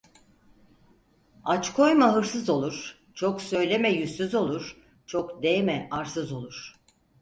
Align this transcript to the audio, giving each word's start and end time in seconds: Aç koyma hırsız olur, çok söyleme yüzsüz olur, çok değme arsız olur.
Aç 1.43 1.73
koyma 1.73 2.13
hırsız 2.13 2.49
olur, 2.49 2.97
çok 3.13 3.41
söyleme 3.41 3.89
yüzsüz 3.93 4.35
olur, 4.35 4.77
çok 5.05 5.43
değme 5.43 5.87
arsız 5.91 6.31
olur. 6.31 6.75